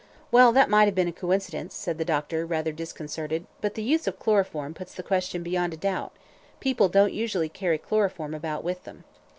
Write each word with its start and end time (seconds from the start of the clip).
"Well, 0.31 0.51
that 0.53 0.67
might 0.67 0.85
have 0.85 0.95
been 0.95 1.07
a 1.07 1.11
coincidence," 1.11 1.75
said 1.75 1.99
the 1.99 2.03
doctor, 2.05 2.43
rather 2.43 2.71
disconcerted; 2.71 3.45
"but 3.61 3.75
the 3.75 3.83
use 3.83 4.07
of 4.07 4.17
chloroform 4.17 4.73
puts 4.73 4.95
the 4.95 5.03
question 5.03 5.43
beyond 5.43 5.75
a 5.75 5.77
doubt; 5.77 6.13
people 6.59 6.89
don't 6.89 7.13
usually 7.13 7.49
carry 7.49 7.77
chloroform 7.77 8.33
about 8.33 8.63
with 8.63 8.83
them." 8.83 9.03